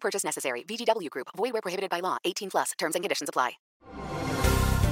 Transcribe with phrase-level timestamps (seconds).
[0.00, 0.64] Purchase necessary.
[1.10, 1.28] Group.
[1.62, 2.16] Prohibited by law.
[2.24, 2.72] 18 plus.
[2.78, 3.58] Terms and conditions apply.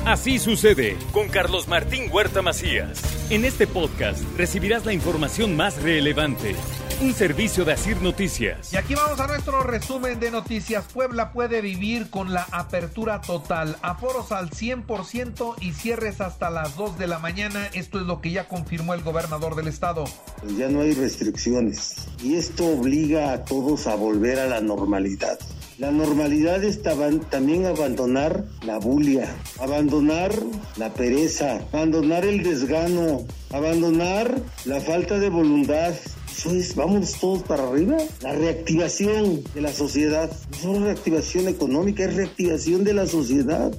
[0.07, 3.03] Así sucede con Carlos Martín Huerta Macías.
[3.29, 6.55] En este podcast recibirás la información más relevante.
[6.99, 8.73] Un servicio de Asir Noticias.
[8.73, 10.87] Y aquí vamos a nuestro resumen de noticias.
[10.95, 16.99] Puebla puede vivir con la apertura total, aforos al 100% y cierres hasta las 2
[16.99, 17.67] de la mañana.
[17.75, 20.05] Esto es lo que ya confirmó el gobernador del estado.
[20.41, 25.39] Pues ya no hay restricciones y esto obliga a todos a volver a la normalidad.
[25.77, 29.29] La normalidad es también abandonar la bulia,
[29.61, 30.33] abandonar
[30.79, 35.93] la pereza, abandonar el desgano, abandonar la falta de voluntad.
[36.37, 37.97] Eso es, vamos todos para arriba.
[38.21, 40.31] La reactivación de la sociedad.
[40.51, 43.73] No solo reactivación económica, es reactivación de la sociedad.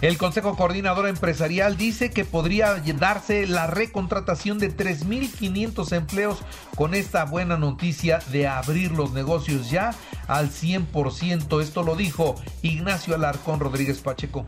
[0.00, 6.38] El Consejo Coordinador Empresarial dice que podría darse la recontratación de 3.500 empleos
[6.76, 9.92] con esta buena noticia de abrir los negocios ya
[10.28, 11.60] al 100%.
[11.60, 14.46] Esto lo dijo Ignacio Alarcón Rodríguez Pacheco.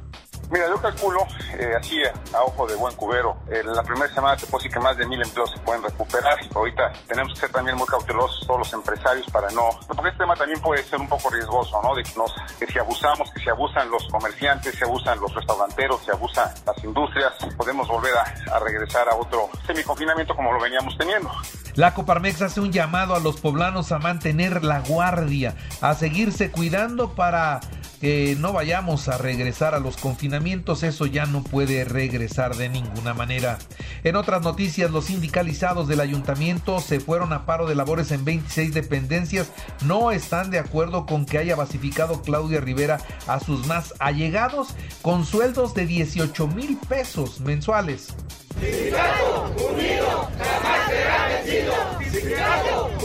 [0.51, 1.27] Mira, yo calculo,
[1.59, 4.81] eh, así a ojo de buen cubero, en la primera semana te puedo decir que
[4.81, 6.39] más de mil empleos se pueden recuperar.
[6.55, 9.69] Ahorita tenemos que ser también muy cautelosos todos los empresarios para no...
[9.87, 11.95] Porque este tema también puede ser un poco riesgoso, ¿no?
[11.95, 16.03] De que, nos, que si abusamos, que si abusan los comerciantes, se abusan los restauranteros,
[16.05, 20.97] se abusan las industrias, podemos volver a, a regresar a otro semiconfinamiento como lo veníamos
[20.97, 21.31] teniendo.
[21.75, 27.15] La Coparmex hace un llamado a los poblanos a mantener la guardia, a seguirse cuidando
[27.15, 27.61] para
[28.01, 33.15] que no vayamos a regresar a los confinamientos, eso ya no puede regresar de ninguna
[33.15, 33.59] manera.
[34.05, 38.75] En otras noticias, los sindicalizados del ayuntamiento se fueron a paro de labores en 26
[38.75, 39.51] dependencias,
[39.85, 44.69] no están de acuerdo con que haya basificado Claudia Rivera a sus más allegados
[45.03, 48.09] con sueldos de 18 mil pesos mensuales.
[49.57, 52.98] Unido jamás será vencido.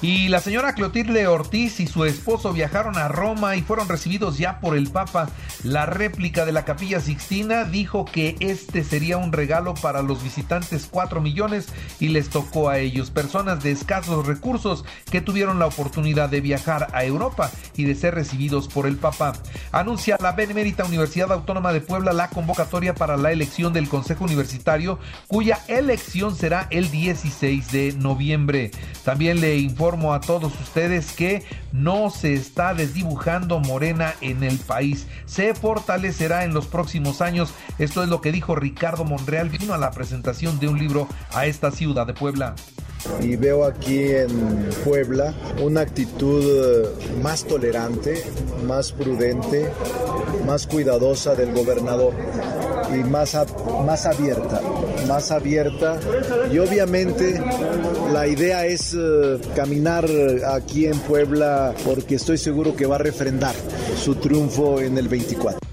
[0.00, 4.60] Y la señora Clotilde Ortiz y su esposo viajaron a Roma y fueron recibidos ya
[4.60, 5.28] por el Papa.
[5.64, 10.86] La réplica de la Capilla Sixtina dijo que este sería un regalo para los visitantes
[10.88, 11.66] 4 millones
[11.98, 16.86] y les tocó a ellos, personas de escasos recursos que tuvieron la oportunidad de viajar
[16.92, 19.32] a Europa y de ser recibidos por el Papa.
[19.72, 24.98] Anuncia la Benemérita Universidad Autónoma de Puebla la convocatoria para la elección del Consejo Universitario,
[25.28, 28.70] cuya elección será el 16 de noviembre.
[29.04, 35.06] También le informo a todos ustedes que no se está desdibujando Morena en el país.
[35.26, 37.54] Se fortalecerá en los próximos años.
[37.78, 39.48] Esto es lo que dijo Ricardo Monreal.
[39.48, 42.54] Vino a la presentación de un libro a esta ciudad de Puebla.
[43.20, 46.88] Y veo aquí en Puebla una actitud eh,
[47.22, 48.22] más tolerante,
[48.66, 49.68] más prudente,
[50.46, 52.12] más cuidadosa del gobernador
[52.92, 53.36] y más,
[53.84, 54.60] más abierta,
[55.06, 55.98] más abierta.
[56.50, 57.40] Y obviamente
[58.12, 60.06] la idea es eh, caminar
[60.46, 63.54] aquí en Puebla porque estoy seguro que va a refrendar
[63.96, 65.67] su triunfo en el 24.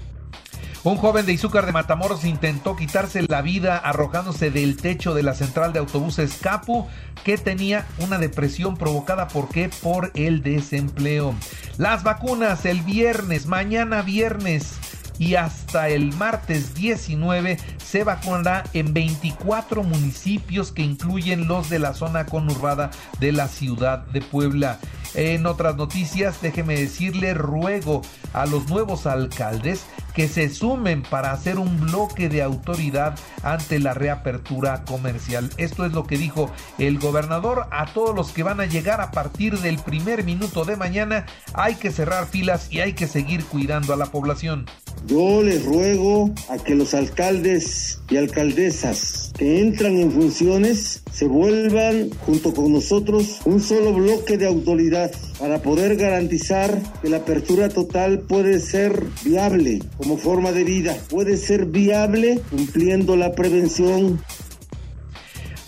[0.86, 5.34] Un joven de Izúcar de Matamoros intentó quitarse la vida arrojándose del techo de la
[5.34, 6.86] central de autobuses Capu,
[7.24, 9.68] que tenía una depresión provocada por qué?
[9.82, 11.34] Por el desempleo.
[11.76, 14.78] Las vacunas el viernes, mañana viernes
[15.18, 21.94] y hasta el martes 19 se vacunará en 24 municipios que incluyen los de la
[21.94, 22.90] zona conurbada
[23.20, 24.78] de la ciudad de Puebla.
[25.14, 28.02] En otras noticias, déjeme decirle, ruego
[28.34, 33.94] a los nuevos alcaldes que se sumen para hacer un bloque de autoridad ante la
[33.94, 35.50] reapertura comercial.
[35.56, 39.10] Esto es lo que dijo el gobernador a todos los que van a llegar a
[39.10, 41.26] partir del primer minuto de mañana.
[41.54, 44.66] Hay que cerrar filas y hay que seguir cuidando a la población.
[45.06, 52.10] Yo les ruego a que los alcaldes y alcaldesas que entran en funciones se vuelvan
[52.26, 58.20] junto con nosotros un solo bloque de autoridad para poder garantizar que la apertura total
[58.20, 64.20] puede ser viable como forma de vida, puede ser viable cumpliendo la prevención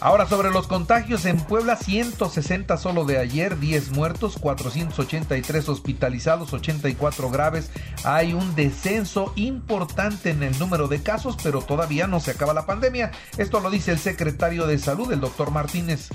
[0.01, 7.31] Ahora sobre los contagios en Puebla, 160 solo de ayer, 10 muertos, 483 hospitalizados, 84
[7.31, 7.73] graves.
[8.05, 12.65] Hay un descenso importante en el número de casos, pero todavía no se acaba la
[12.65, 13.11] pandemia.
[13.39, 16.11] Esto lo dice el secretario de Salud, el doctor Martínez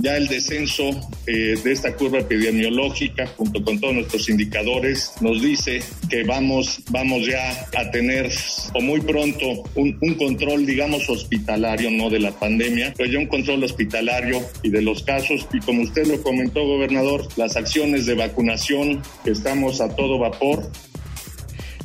[0.00, 0.90] ya el descenso
[1.26, 7.26] eh, de esta curva epidemiológica junto con todos nuestros indicadores nos dice que vamos, vamos
[7.26, 8.30] ya a tener
[8.74, 13.62] o muy pronto un, control, digamos, hospitalario, no de la pandemia, pero ya un control
[13.64, 15.46] hospitalario y de los casos.
[15.52, 20.70] Y como usted lo comentó, gobernador, las acciones de vacunación estamos a todo vapor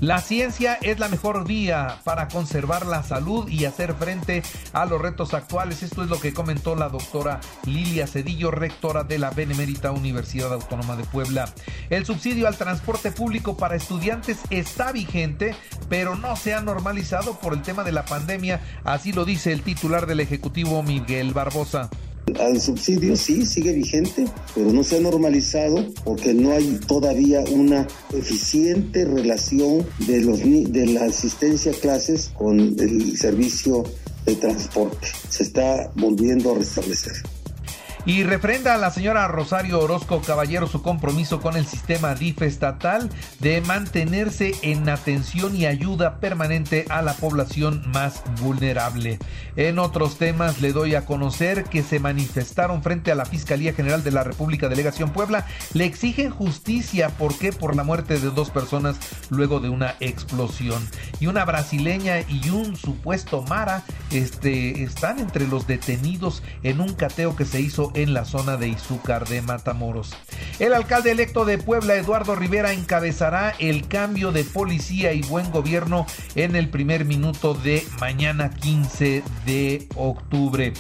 [0.02, 4.44] la ciencia es la mejor vía para conservar la salud y hacer frente
[4.74, 5.84] a los retos actuales.
[5.84, 10.98] Esto es lo que comentó la doctora Lilia Cedillo, rectora de la Benemérita Universidad Autónoma
[10.98, 11.48] de Puebla.
[11.90, 15.56] El subsidio al transporte público para estudiantes está vigente,
[15.88, 18.62] pero no se ha normalizado por el tema de la pandemia.
[18.84, 21.90] Así lo dice el titular del Ejecutivo, Miguel Barbosa.
[22.28, 27.88] El subsidio sí sigue vigente, pero no se ha normalizado porque no hay todavía una
[28.14, 33.84] eficiente relación de, los, de la asistencia a clases con el servicio
[34.26, 35.08] de transporte.
[35.30, 37.14] Se está volviendo a restablecer
[38.06, 43.10] y refrenda a la señora Rosario Orozco Caballero su compromiso con el sistema DIF estatal
[43.40, 49.20] de mantenerse en atención y ayuda permanente a la población más vulnerable.
[49.56, 54.04] En otros temas le doy a conocer que se manifestaron frente a la Fiscalía General
[54.04, 57.10] de la República Delegación Puebla, le exigen justicia.
[57.18, 58.98] Porque por la muerte de dos personas
[59.30, 60.88] luego de una explosión.
[61.20, 67.36] Y una brasileña y un supuesto Mara este están entre los detenidos en un cateo
[67.36, 70.14] que se hizo en la zona de Izúcar de Matamoros.
[70.60, 76.06] El alcalde electo de Puebla, Eduardo Rivera, encabezará el cambio de policía y buen gobierno
[76.36, 80.74] en el primer minuto de mañana 15 de octubre.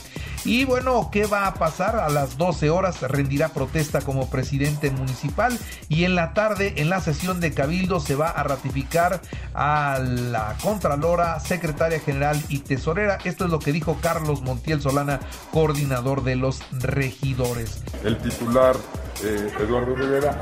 [0.45, 1.95] Y bueno, ¿qué va a pasar?
[1.95, 5.57] A las 12 horas rendirá protesta como presidente municipal
[5.89, 9.21] y en la tarde, en la sesión de Cabildo, se va a ratificar
[9.56, 13.18] a la Contralora, Secretaria General y Tesorera.
[13.24, 15.19] Esto es lo que dijo Carlos Montiel Solana,
[15.51, 17.81] coordinador de los regidores.
[18.03, 18.75] El titular
[19.24, 20.39] eh, Eduardo Rivera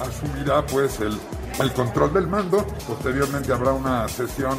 [0.00, 1.18] asumirá pues el,
[1.60, 2.64] el control del mando.
[2.86, 4.56] Posteriormente habrá una sesión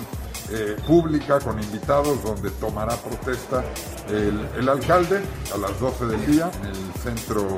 [0.54, 3.64] eh, pública con invitados donde tomará protesta
[4.08, 5.22] el, el, alcalde
[5.52, 7.58] a las 12 del día en el centro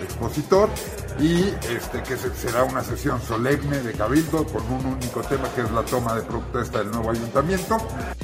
[0.00, 0.70] expositor
[1.20, 5.70] y este, que será una sesión solemne de cabildo con un único tema que es
[5.70, 7.76] la toma de protesta del nuevo ayuntamiento.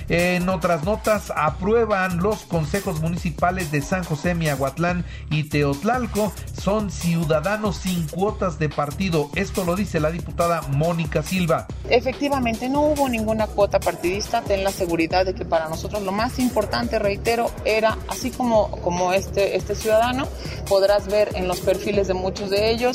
[0.09, 6.33] En otras notas, aprueban los consejos municipales de San José, Miahuatlán y Teotlalco.
[6.59, 9.31] Son ciudadanos sin cuotas de partido.
[9.35, 11.67] Esto lo dice la diputada Mónica Silva.
[11.91, 14.41] Efectivamente, no hubo ninguna cuota partidista.
[14.43, 19.13] Ten la seguridad de que para nosotros lo más importante, reitero, era así como, como
[19.13, 20.27] este, este ciudadano,
[20.67, 22.86] podrás ver en los perfiles de muchos de ellos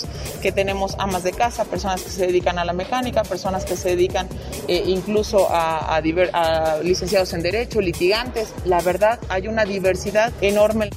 [0.41, 3.89] que tenemos amas de casa, personas que se dedican a la mecánica, personas que se
[3.89, 4.27] dedican
[4.67, 8.53] eh, incluso a, a, a licenciados en Derecho, litigantes.
[8.65, 10.89] La verdad, hay una diversidad enorme.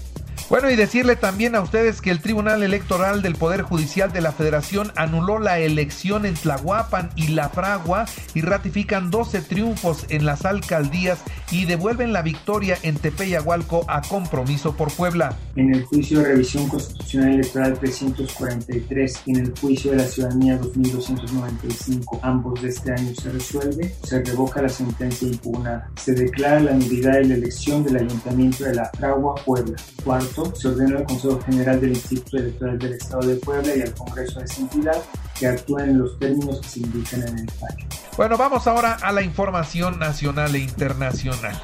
[0.50, 4.30] Bueno, y decirle también a ustedes que el Tribunal Electoral del Poder Judicial de la
[4.30, 8.04] Federación anuló la elección en Tlahuapan y La Fragua
[8.34, 11.18] y ratifican 12 triunfos en las alcaldías
[11.50, 15.36] y devuelven la victoria en Tepeyagualco a compromiso por Puebla.
[15.56, 20.58] En el juicio de revisión constitucional electoral 343 y en el juicio de la ciudadanía
[20.58, 25.90] 2295, ambos de este año se resuelve, se revoca la sentencia impugnada.
[25.96, 29.76] Se declara la nulidad de la elección del Ayuntamiento de La Fragua, Puebla.
[30.04, 33.94] Cuarto, se ordena al Consejo General del Instituto Electoral del Estado de Puebla y al
[33.94, 35.02] Congreso de esa entidad
[35.38, 37.86] que actúen en los términos que se indican en el fallo.
[38.16, 41.60] Bueno, vamos ahora a la información nacional e internacional.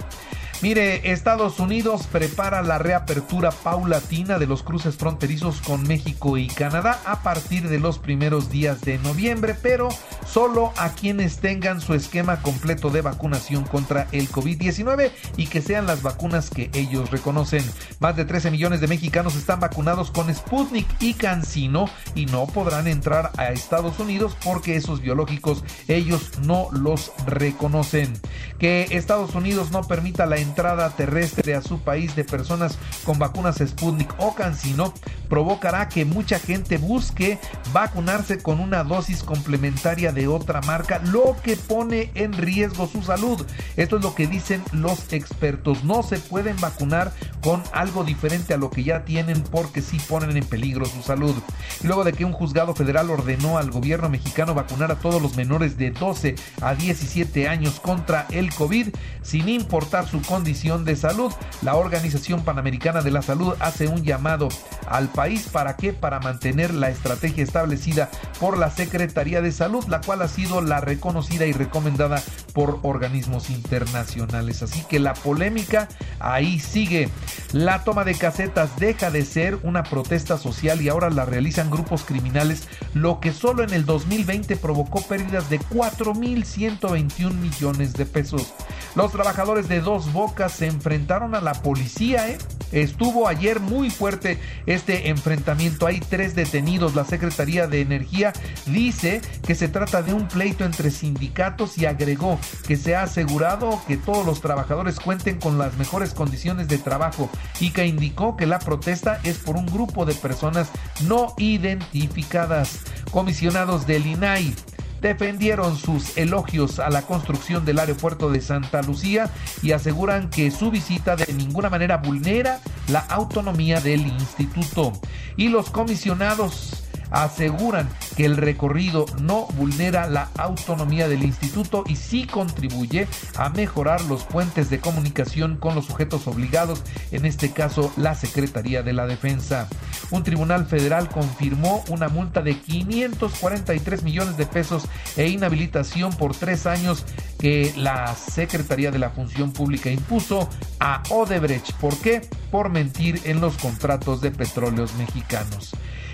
[0.62, 7.00] Mire, Estados Unidos prepara la reapertura paulatina de los cruces fronterizos con México y Canadá
[7.07, 9.88] a partir de los primeros días de noviembre, pero
[10.26, 15.87] solo a quienes tengan su esquema completo de vacunación contra el COVID-19 y que sean
[15.87, 17.64] las vacunas que ellos reconocen.
[17.99, 22.87] Más de 13 millones de mexicanos están vacunados con Sputnik y CanSino y no podrán
[22.87, 28.12] entrar a Estados Unidos porque esos biológicos ellos no los reconocen.
[28.59, 33.59] Que Estados Unidos no permita la entrada terrestre a su país de personas con vacunas
[33.59, 34.92] Sputnik o CanSino
[35.28, 37.38] provocará que mucha gente busque
[37.73, 43.47] vacunarse con una dosis complementaria de otra marca, lo que pone en riesgo su salud.
[43.76, 45.85] Esto es lo que dicen los expertos.
[45.85, 50.37] No se pueden vacunar con algo diferente a lo que ya tienen porque sí ponen
[50.37, 51.35] en peligro su salud.
[51.82, 55.37] Y luego de que un juzgado federal ordenó al gobierno mexicano vacunar a todos los
[55.37, 58.88] menores de 12 a 17 años contra el COVID
[59.23, 61.32] sin importar su condición de salud,
[61.62, 64.49] la Organización Panamericana de la Salud hace un llamado
[64.87, 70.00] al país para que para mantener la estrategia establecida por la Secretaría de Salud, la
[70.00, 74.62] cual ha sido la reconocida y recomendada por organismos internacionales.
[74.62, 75.88] Así que la polémica
[76.19, 77.09] ahí sigue.
[77.52, 82.04] La toma de casetas deja de ser una protesta social y ahora la realizan grupos
[82.04, 88.52] criminales, lo que solo en el 2020 provocó pérdidas de 4.121 millones de pesos.
[88.95, 92.38] Los trabajadores de Dos Bocas se enfrentaron a la policía, ¿eh?
[92.73, 95.87] Estuvo ayer muy fuerte este enfrentamiento.
[95.87, 96.95] Hay tres detenidos.
[96.95, 98.33] La Secretaría de Energía
[98.67, 103.83] dice que se trata de un pleito entre sindicatos y agregó que se ha asegurado
[103.87, 108.47] que todos los trabajadores cuenten con las mejores condiciones de trabajo y que indicó que
[108.47, 110.71] la protesta es por un grupo de personas
[111.07, 112.81] no identificadas.
[113.11, 114.55] Comisionados del INAI
[115.00, 119.30] defendieron sus elogios a la construcción del aeropuerto de Santa Lucía
[119.62, 124.92] y aseguran que su visita de ninguna manera vulnera la autonomía del instituto.
[125.37, 132.26] Y los comisionados aseguran que el recorrido no vulnera la autonomía del instituto y sí
[132.26, 138.14] contribuye a mejorar los puentes de comunicación con los sujetos obligados, en este caso la
[138.14, 139.69] Secretaría de la Defensa.
[140.11, 144.85] Un tribunal federal confirmó una multa de 543 millones de pesos
[145.17, 147.05] e inhabilitación por tres años
[147.38, 150.49] que la Secretaría de la Función Pública impuso
[150.79, 151.73] a Odebrecht.
[151.75, 152.23] ¿Por qué?
[152.50, 155.73] Por mentir en los contratos de petróleos mexicanos.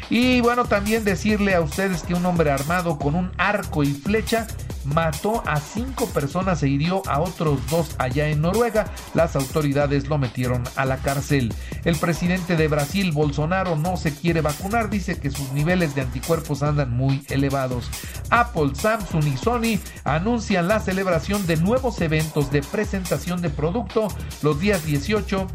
[0.08, 4.46] Y bueno, también decirle a ustedes que un hombre armado con un arco y flecha
[4.86, 8.86] mató a cinco personas e hirió a otros dos allá en Noruega.
[9.14, 11.52] Las autoridades lo metieron a la cárcel.
[11.84, 14.88] El presidente de Brasil, Bolsonaro, no se quiere vacunar.
[14.88, 17.90] Dice que sus niveles de anticuerpos andan muy elevados.
[18.30, 24.08] Apple, Samsung y Sony anuncian la celebración de nuevos eventos de presentación de producto
[24.42, 25.46] los días 18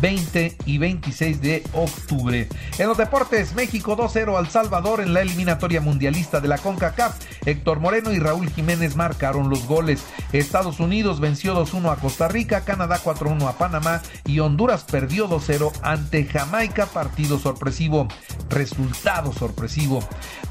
[0.00, 2.48] 20 y 26 de octubre.
[2.78, 7.16] En los deportes, México 2-0 al Salvador en la eliminatoria mundialista de la CONCACAF.
[7.46, 10.04] Héctor Moreno y Raúl Jiménez marcaron los goles.
[10.32, 15.72] Estados Unidos venció 2-1 a Costa Rica, Canadá 4-1 a Panamá y Honduras perdió 2-0
[15.82, 18.08] ante Jamaica, partido sorpresivo.
[18.50, 20.00] Resultado sorpresivo.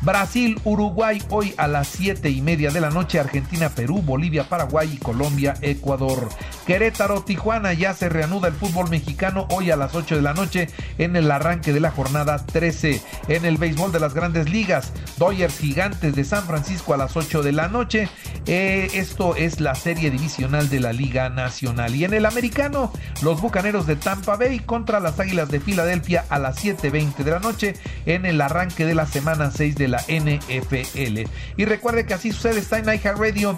[0.01, 4.91] Brasil, Uruguay hoy a las 7 y media de la noche, Argentina, Perú, Bolivia, Paraguay
[4.93, 6.29] y Colombia, Ecuador.
[6.65, 10.69] Querétaro, Tijuana, ya se reanuda el fútbol mexicano hoy a las 8 de la noche
[10.97, 13.01] en el arranque de la jornada 13.
[13.27, 17.43] En el béisbol de las grandes ligas, Dodgers Gigantes de San Francisco a las 8
[17.43, 18.09] de la noche.
[18.45, 21.95] Eh, esto es la serie divisional de la Liga Nacional.
[21.95, 22.91] Y en el americano,
[23.21, 27.39] los Bucaneros de Tampa Bay contra las Águilas de Filadelfia a las 7.20 de la
[27.39, 27.73] noche
[28.05, 31.29] en el arranque de la semana 6 de la NFL.
[31.57, 33.57] Y recuerde que así sucede, está en Radio